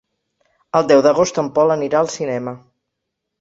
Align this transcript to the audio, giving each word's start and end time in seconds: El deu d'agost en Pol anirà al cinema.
El 0.79 0.87
deu 0.91 1.03
d'agost 1.07 1.37
en 1.41 1.51
Pol 1.59 1.75
anirà 1.75 2.01
al 2.01 2.11
cinema. 2.15 2.55